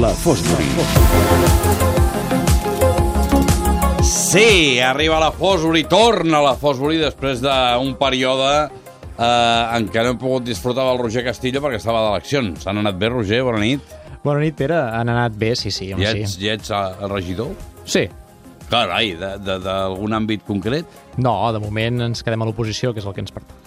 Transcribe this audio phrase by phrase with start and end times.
[0.00, 0.64] La Fosbury.
[4.02, 10.20] Sí, arriba la Fosbury, torna la Fosbury després d'un període eh, en què no hem
[10.20, 12.66] pogut disfrutar del Roger Castillo perquè estava d'eleccions.
[12.66, 13.42] Han anat bé, Roger?
[13.46, 13.94] Bona nit.
[14.24, 14.78] Bona nit, Pere.
[14.80, 15.92] Han anat bé, sí, sí.
[15.92, 16.46] Home, Ja ets, sí.
[16.46, 17.54] ja ets eh, el regidor?
[17.84, 18.08] sí.
[18.72, 20.86] Carai, de- de- d'algun àmbit concret?
[21.20, 23.58] No, de moment ens quedem a l'oposició, que és el que ens pertoca.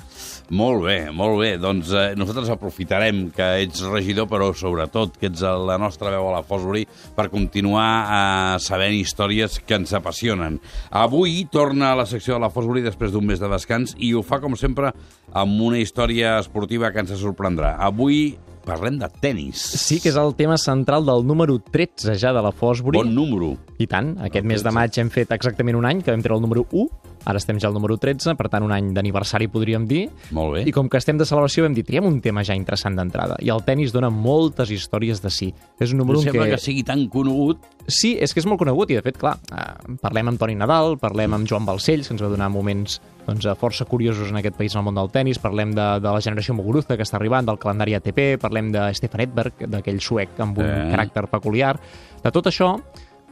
[0.54, 1.52] Molt bé, molt bé.
[1.62, 6.36] Doncs eh, nosaltres aprofitarem que ets regidor, però sobretot que ets la nostra veu a
[6.38, 6.86] la Fosbury
[7.18, 10.60] per continuar eh, sabent històries que ens apassionen.
[10.94, 14.22] Avui torna a la secció de la Fosbury després d'un mes de descans i ho
[14.26, 14.94] fa, com sempre,
[15.34, 17.76] amb una història esportiva que ens sorprendrà.
[17.82, 18.36] Avui
[18.66, 19.62] parlem de tennis.
[19.78, 22.98] Sí, que és el tema central del número 13 ja de la Fosbury.
[23.02, 23.54] Bon número.
[23.78, 24.78] I tant, aquest mes de 13.
[24.78, 27.68] maig hem fet exactament un any, que vam treure el número 1, ara estem ja
[27.68, 30.64] al número 13, per tant un any d'aniversari podríem dir, Molt bé.
[30.70, 33.50] i com que estem de celebració vam dir, triem un tema ja interessant d'entrada, i
[33.50, 35.54] el tennis dona moltes històries de sí.
[35.80, 36.56] És un número No sembla què...
[36.56, 37.60] que sigui tan conegut.
[37.88, 40.96] Sí, és que és molt conegut i, de fet, clar, eh, parlem amb Toni Nadal,
[41.02, 44.56] parlem amb Joan Balcells, que ens va donar moments doncs, eh, força curiosos en aquest
[44.58, 47.46] país en el món del tennis, parlem de, de la generació Muguruza que està arribant,
[47.46, 50.92] del calendari ATP, parlem de Stefan Edberg, d'aquell suec amb un Eh.
[50.94, 51.76] caràcter peculiar,
[52.24, 52.76] de tot això,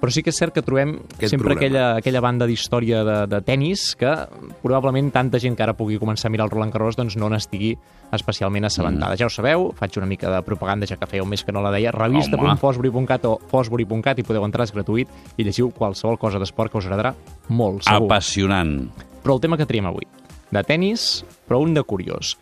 [0.03, 1.59] però sí que és cert que trobem Aquest sempre problema.
[1.61, 4.11] aquella, aquella banda d'història de, de tennis que
[4.59, 7.69] probablement tanta gent que ara pugui començar a mirar el Roland Garros doncs no n'estigui
[8.11, 9.15] especialment assabentada.
[9.15, 9.21] Mm.
[9.21, 11.63] Ja ho sabeu, faig una mica de propaganda ja que feia un mes que no
[11.63, 16.73] la deia, revista.fosbury.cat o fosbury.cat i podeu entrar, és gratuït, i llegiu qualsevol cosa d'esport
[16.73, 17.15] que us agradarà
[17.47, 18.03] molt, segur.
[18.11, 18.75] Apassionant.
[19.23, 20.03] Però el tema que triem avui,
[20.51, 22.35] de tennis, però un de curiós.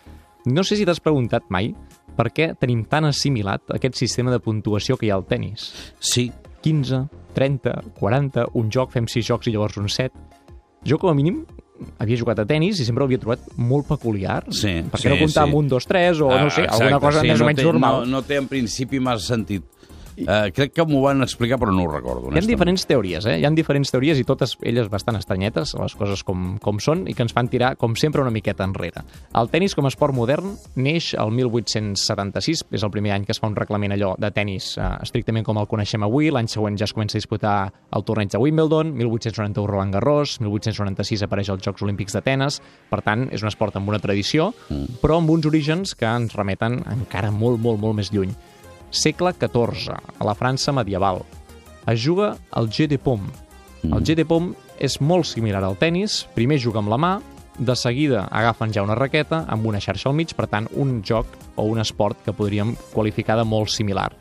[0.49, 1.75] No sé si t'has preguntat mai
[2.17, 5.69] per què tenim tan assimilat aquest sistema de puntuació que hi ha al tennis.
[6.01, 6.31] Sí,
[6.61, 10.13] 15, 30, 40, un joc, fem 6 jocs i llavors un set.
[10.87, 11.43] Jo, com a mínim,
[12.01, 14.43] havia jugat a tennis i sempre ho havia trobat molt peculiar.
[14.49, 15.49] Sí, perquè sí, no comptava sí.
[15.49, 17.67] amb un, dos, tres, o no sé, Ah, alguna cosa més no o menys té,
[17.67, 18.01] normal.
[18.05, 19.65] No, no té en principi massa sentit.
[20.17, 22.31] Uh, crec que m'ho van explicar, però no ho recordo.
[22.31, 23.37] Hi ha diferents teories, eh?
[23.39, 27.15] Hi ha diferents teories i totes elles bastant estranyetes, les coses com, com són, i
[27.17, 29.05] que ens fan tirar, com sempre, una miqueta enrere.
[29.37, 33.41] El tennis com a esport modern neix el 1876, és el primer any que es
[33.41, 36.87] fa un reglament allò de tennis eh, estrictament com el coneixem avui, l'any següent ja
[36.89, 37.55] es comença a disputar
[37.95, 43.27] el torneig de Wimbledon, 1891 Roland Garros, 1896 apareix als Jocs Olímpics d'Atenes, per tant,
[43.31, 45.01] és un esport amb una tradició, mm.
[45.03, 48.35] però amb uns orígens que ens remeten encara molt, molt, molt més lluny.
[48.91, 51.23] Segle XIV, a la França medieval.
[51.87, 53.31] Es juga al Jeu de Paume.
[53.83, 57.13] El Jeu de Paume és molt similar al tennis, primer juga amb la mà,
[57.57, 61.27] de seguida agafen ja una raqueta amb una xarxa al mig, per tant, un joc
[61.55, 64.11] o un esport que podríem qualificar de molt similar.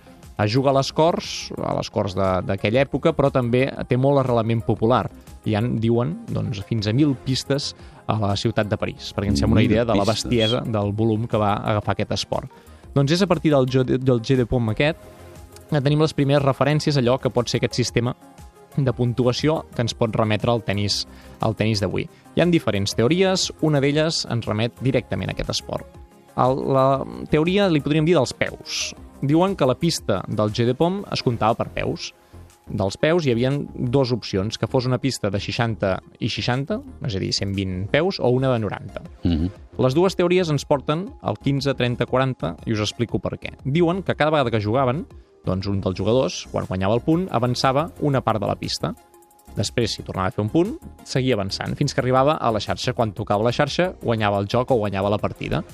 [0.41, 4.62] Es juga a les Corts, a les Corts d'aquella època, però també té molt arrelament
[4.64, 5.04] popular.
[5.44, 7.75] Hi han, diuen, doncs, fins a 1.000 pistes
[8.08, 10.94] a la ciutat de París, perquè ens fem una 1.000 idea de la bestiesa del
[10.97, 12.69] volum que va agafar aquest esport.
[12.94, 14.98] Doncs és a partir del, del G de Pom aquest
[15.70, 18.14] que tenim les primeres referències a allò que pot ser aquest sistema
[18.76, 21.04] de puntuació que ens pot remetre al tennis
[21.46, 22.06] al tennis d'avui.
[22.34, 25.86] Hi han diferents teories, una d'elles ens remet directament a aquest esport.
[26.38, 28.90] El, la teoria li podríem dir dels peus.
[29.20, 32.10] Diuen que la pista del G de Pom es comptava per peus.
[32.70, 37.16] Dels peus hi havia dues opcions, que fos una pista de 60 i 60, és
[37.16, 39.03] a dir, 120 peus, o una de 90.
[39.25, 39.50] Mhm.
[39.78, 43.56] Les dues teories ens porten al 15, 30, 40 i us explico per què.
[43.64, 45.06] Diuen que cada vegada que jugaven,
[45.44, 48.94] doncs un dels jugadors, quan guanyava el punt, avançava una part de la pista.
[49.56, 52.92] Després, si tornava a fer un punt, seguia avançant, fins que arribava a la xarxa.
[52.92, 55.64] Quan tocava la xarxa, guanyava el joc o guanyava la partida.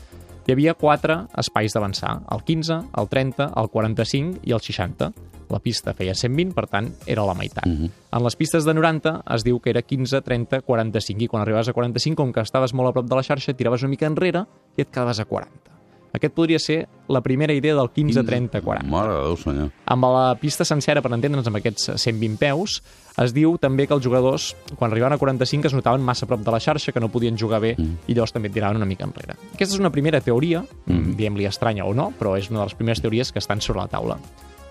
[0.46, 5.12] Hi havia quatre espais d'avançar, el 15, el 30, el 45 i el 60.
[5.50, 7.66] La pista feia 120, per tant, era la meitat.
[7.66, 7.90] Mhm.
[8.12, 11.68] En les pistes de 90 es diu que era 15, 30, 45, i quan arribaves
[11.68, 14.46] a 45, com que estaves molt a prop de la xarxa, tiraves una mica enrere
[14.76, 15.72] i et quedaves a 40.
[16.16, 18.88] Aquest podria ser la primera idea del 15, 30, 40.
[18.88, 19.70] Mare de Déu, senyor.
[19.84, 22.82] Amb la pista sencera, per entendre'ns, amb aquests 120 peus,
[23.18, 26.40] es diu també que els jugadors, quan arribaven a 45, es notaven massa a prop
[26.40, 27.98] de la xarxa, que no podien jugar bé, Mm.
[28.08, 29.36] i llavors també tiraven una mica enrere.
[29.54, 31.16] Aquesta és una primera teoria, Mm.
[31.16, 33.88] diguem-li estranya o no, però és una de les primeres teories que estan sobre la
[33.88, 34.16] taula.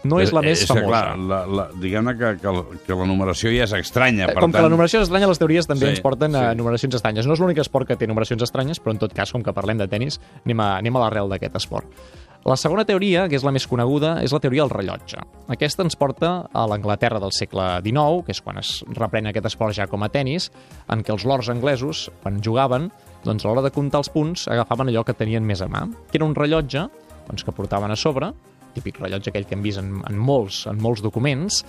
[0.06, 0.88] No és la Eh, més és que, famosa.
[0.92, 2.54] Clar, la, la, diguem-ne que, que,
[2.86, 4.28] que la numeració ja és estranya.
[4.30, 6.52] Per Com que tant, la numeració és estranya, les teories també Sí, ens porten a
[6.52, 6.60] sí.
[6.60, 7.26] numeracions estranyes.
[7.26, 9.82] No és l'únic esport que té numeracions estranyes, però en tot cas, com que parlem
[9.82, 11.90] de tennis, anem a, anem a l'arrel d'aquest esport.
[12.46, 15.18] La segona teoria, que és la més coneguda, és la teoria del rellotge.
[15.50, 19.74] Aquesta ens porta a l'Anglaterra del segle XIX, que és quan es reprèn aquest esport
[19.74, 20.52] ja com a tennis,
[20.94, 22.92] en què els lords anglesos, quan jugaven,
[23.26, 26.20] doncs a l'hora de comptar els punts, agafaven allò que tenien més a mà, que
[26.22, 26.86] era un rellotge
[27.26, 28.30] doncs, que portaven a sobre,
[28.76, 31.64] típic rellotge aquell que hem vist en, en, molts, en molts documents,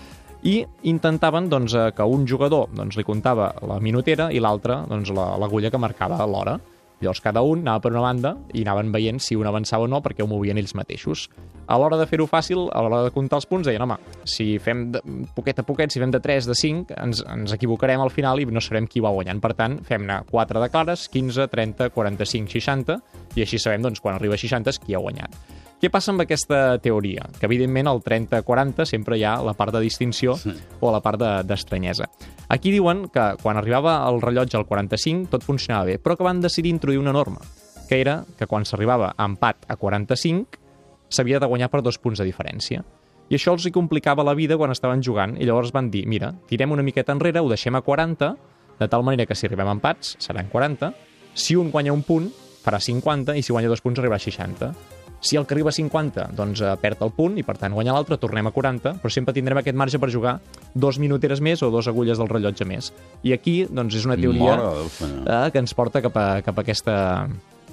[0.46, 0.60] i
[0.90, 5.32] intentaven doncs, eh, que un jugador doncs, li comptava la minutera i l'altre doncs, la-
[5.40, 6.58] l'agulla que marcava l'hora.
[7.00, 10.00] Llavors cada un anava per una banda i anaven veient si un avançava o no
[10.04, 11.26] perquè ho movien ells mateixos.
[11.66, 14.86] A l'hora de fer-ho fàcil, a l'hora de comptar els punts, deien, home, si fem
[14.94, 15.02] de,
[15.36, 18.46] poquet a poquet, si fem de 3, de 5, ens, ens equivocarem al final i
[18.48, 19.42] no sabrem qui va guanyant.
[19.44, 23.00] Per tant, fem-ne 4 de clares, 15, 30, 45, 60,
[23.36, 25.36] i així sabem, doncs, quan arriba a 60 és qui ha guanyat.
[25.76, 27.26] Què passa amb aquesta teoria?
[27.36, 30.54] Que, evidentment, al 30-40 sempre hi ha la part de distinció sí.
[30.80, 32.08] o la part d'estranyesa.
[32.08, 36.26] De, Aquí diuen que quan arribava el rellotge al 45 tot funcionava bé, però que
[36.26, 37.40] van decidir introduir una norma,
[37.88, 40.62] que era que quan s'arribava a empat a 45
[41.08, 42.84] s'havia de guanyar per dos punts de diferència.
[43.26, 46.30] I això els hi complicava la vida quan estaven jugant, i llavors van dir, mira,
[46.46, 48.36] tirem una miqueta enrere, ho deixem a 40,
[48.78, 50.92] de tal manera que si arribem a empats seran 40,
[51.34, 52.30] si un guanya un punt
[52.62, 54.70] farà 50 i si guanya dos punts arribarà a 60.
[55.20, 57.94] Si el que arriba a 50 doncs, eh, perd el punt i per tant guanya
[57.96, 60.36] l'altre, tornem a 40, però sempre tindrem aquest marge per jugar
[60.74, 62.92] dos minuteres més o dos agulles del rellotge més.
[63.24, 66.98] I aquí doncs, és una teoria eh, que ens porta cap a, cap, a aquesta,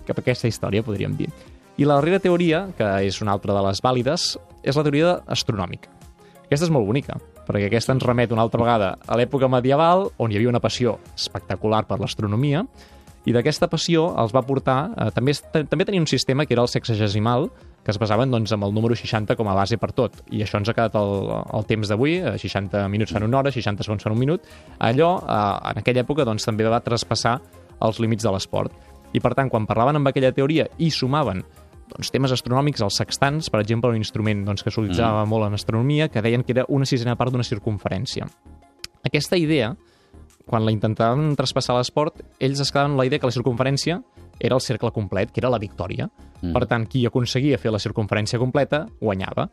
[0.07, 1.29] cap a aquesta història, podríem dir.
[1.77, 5.89] I la darrera teoria, que és una altra de les vàlides, és la teoria astronòmica.
[6.45, 7.15] Aquesta és molt bonica,
[7.47, 10.99] perquè aquesta ens remet una altra vegada a l'època medieval, on hi havia una passió
[11.17, 12.61] espectacular per l'astronomia,
[13.25, 14.77] i d'aquesta passió els va portar...
[14.97, 17.49] Eh, també, també tenia un sistema que era el sexagesimal,
[17.83, 20.21] que es basaven doncs, amb el número 60 com a base per tot.
[20.31, 23.83] I això ens ha quedat el, el temps d'avui, 60 minuts fan una hora, 60
[23.83, 24.47] segons fan un minut.
[24.79, 27.37] Allò, eh, en aquella època, doncs, també va traspassar
[27.83, 28.75] els límits de l'esport.
[29.13, 31.43] I, per tant, quan parlaven amb aquella teoria i sumaven
[31.93, 35.29] doncs, temes astronòmics, els sextants, per exemple, un instrument doncs, que s'utilitzava mm.
[35.29, 38.27] molt en astronomia, que deien que era una sisena part d'una circunferència.
[39.03, 39.73] Aquesta idea,
[40.49, 44.01] quan la intentaven traspassar l'esport, ells es quedaven la idea que la circunferència
[44.39, 46.09] era el cercle complet, que era la victòria.
[46.41, 46.51] Mm.
[46.55, 49.47] Per tant, qui aconseguia fer la circunferència completa guanyava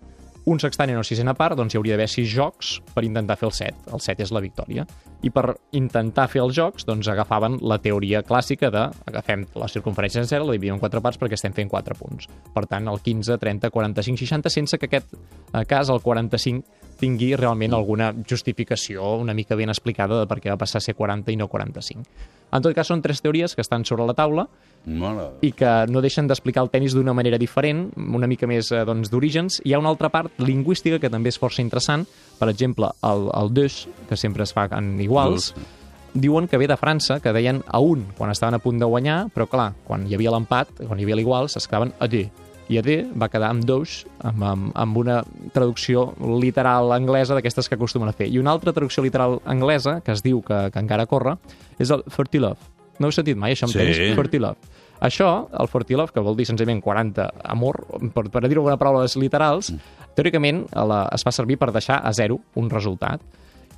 [0.45, 3.49] un sextant i una sisena part, doncs hi hauria d'haver sis jocs per intentar fer
[3.51, 3.81] el set.
[3.93, 4.87] El set és la victòria.
[5.23, 5.45] I per
[5.77, 10.57] intentar fer els jocs, doncs agafaven la teoria clàssica de agafem la circunferència sencera, la
[10.57, 12.29] dividim en quatre parts perquè estem fent quatre punts.
[12.55, 17.33] Per tant, el 15, 30, 45, 60, sense que aquest eh, cas, el 45, tingui
[17.39, 21.33] realment alguna justificació una mica ben explicada de per què va passar a ser 40
[21.33, 22.05] i no 45.
[22.51, 24.47] En tot cas, són tres teories que estan sobre la taula
[24.87, 25.29] Mola.
[25.45, 29.11] i que no deixen d'explicar el tennis d'una manera diferent, una mica més eh, doncs,
[29.13, 29.61] d'orígens.
[29.65, 32.07] Hi ha una altra part lingüística que també és força interessant.
[32.41, 35.79] Per exemple, el, el deux, que sempre es fa en iguals, Dos.
[36.15, 39.21] diuen que ve de França, que deien a un quan estaven a punt de guanyar,
[39.35, 42.91] però clar, quan hi havia l'empat, quan hi havia l'igual, s'esclaven a deux i AD
[43.19, 45.21] va quedar amb dos, amb, amb, amb una
[45.55, 48.29] traducció literal anglesa d'aquestes que acostumen a fer.
[48.31, 51.35] I una altra traducció literal anglesa, que es diu que, que encara corre,
[51.83, 52.71] és el Fertilove.
[53.01, 53.81] No heu sentit mai això en sí.
[53.81, 54.15] tenis?
[54.15, 54.71] Fertilove.
[55.01, 57.81] Això, el Fertilove, que vol dir senzillament 40 amor,
[58.15, 60.11] per, per dir alguna paraula literals, mm.
[60.19, 63.25] teòricament la, es fa servir per deixar a zero un resultat.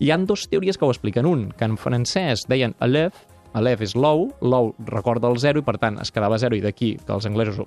[0.03, 1.29] Hi han dues teories que ho expliquen.
[1.31, 3.23] Un, que en francès deien Aleph,
[3.55, 6.97] Aleph és low, low recorda el zero i per tant es quedava zero i d'aquí
[6.99, 7.63] que els anglesos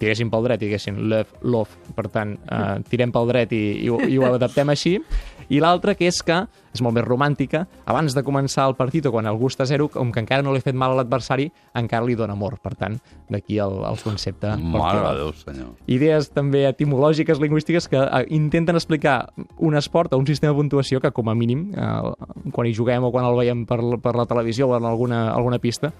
[0.00, 3.90] tiressin pel dret i diguessin love, love, per tant, eh, tirem pel dret i, i,
[4.12, 4.98] i ho adaptem així.
[5.46, 6.40] I l'altra, que és que,
[6.74, 9.86] és molt més romàntica, abans de començar el partit o quan el gust a zero,
[9.92, 11.46] com que encara no li ha fet mal a l'adversari,
[11.78, 12.58] encara li dona amor.
[12.62, 12.98] Per tant,
[13.30, 14.56] d'aquí el, el concepte.
[14.58, 15.70] Mare de Déu, senyor.
[15.86, 19.30] Idees també etimològiques, lingüístiques, que eh, intenten explicar
[19.62, 23.06] un esport o un sistema de puntuació que, com a mínim, eh, quan hi juguem
[23.06, 25.94] o quan el veiem per, per la televisió o en alguna, alguna pista,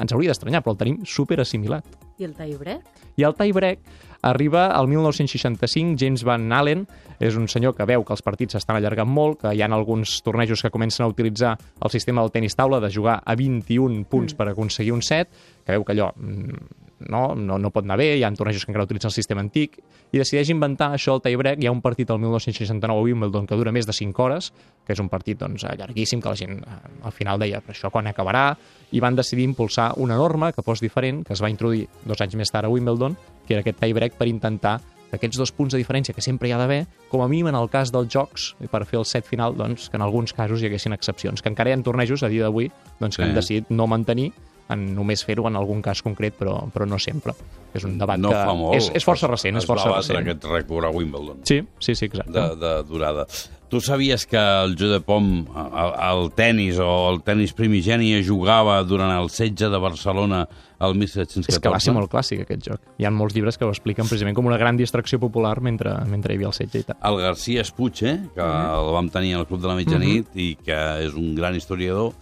[0.00, 2.09] ens hauria d'estranyar, però el tenim super assimilat.
[2.20, 3.04] I el tie-break?
[3.16, 3.78] I el tie-break
[4.22, 6.84] arriba al 1965, James Van Allen
[7.20, 10.18] és un senyor que veu que els partits s'estan allargant molt, que hi ha alguns
[10.24, 14.34] tornejos que comencen a utilitzar el sistema del tenis taula de jugar a 21 punts
[14.34, 14.36] mm.
[14.36, 15.32] per aconseguir un set,
[15.64, 18.72] que veu que allò mm, no, no, no pot anar bé, hi ha tornejos que
[18.72, 19.78] encara utilitzen el sistema antic,
[20.10, 21.62] i decideix inventar això el tie-break.
[21.62, 24.50] Hi ha un partit al 1969 a Wimbledon que dura més de 5 hores,
[24.86, 26.78] que és un partit doncs, llarguíssim, que la gent eh,
[27.08, 28.44] al final deia, però això quan acabarà?
[28.92, 32.36] I van decidir impulsar una norma que fos diferent, que es va introduir dos anys
[32.36, 33.16] més tard a Wimbledon,
[33.46, 34.80] que era aquest tie-break per intentar
[35.10, 37.68] aquests dos punts de diferència que sempre hi ha d'haver, com a mínim en el
[37.70, 40.94] cas dels jocs, per fer el set final, doncs, que en alguns casos hi haguessin
[40.94, 43.26] excepcions, que encara hi ha tornejos a dia d'avui doncs, que sí.
[43.26, 44.30] han decidit no mantenir
[44.72, 47.34] en només fer-ho en algun cas concret, però, però no sempre.
[47.74, 48.76] És un debat no que fa molt.
[48.78, 49.56] És, és força recent.
[49.56, 50.20] Es, és força va recent.
[50.24, 51.44] aquest rècord a Wimbledon.
[51.46, 52.34] Sí, sí, sí, exacte.
[52.34, 53.26] De, de durada.
[53.70, 58.26] Tu sabies que el jeu de pom, el, el tennis o el tennis primigeni es
[58.26, 60.40] jugava durant el setge de Barcelona
[60.82, 61.54] al 1714?
[61.54, 62.82] És que va ser molt clàssic, aquest joc.
[62.98, 66.34] Hi ha molts llibres que ho expliquen precisament com una gran distracció popular mentre, mentre
[66.34, 66.98] hi havia el setge i tal.
[67.12, 68.78] El García Espuig, eh, que mm -hmm.
[68.80, 70.50] el vam tenir al Club de la Mitjanit mm -hmm.
[70.50, 72.12] i que és un gran historiador,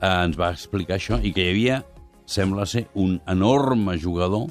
[0.00, 1.84] eh, ens va explicar això i que hi havia
[2.24, 4.48] sembla ser un enorme jugador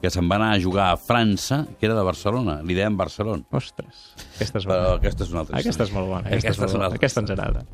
[0.00, 2.60] que se'n va anar a jugar a França, que era de Barcelona.
[2.62, 3.42] Li deien Barcelona.
[3.50, 4.78] Ostres, aquesta és bona.
[4.78, 6.22] Però aquesta és una altra Aquesta és molt bona.
[6.28, 7.00] Aquesta, aquesta, és, molt bona.
[7.00, 7.64] aquesta ens agrada.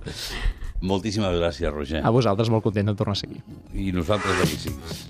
[0.83, 2.01] Moltíssimes gràcies, Roger.
[2.03, 3.43] A vosaltres, molt content de tornar a seguir.
[3.75, 4.97] I nosaltres, de siguis.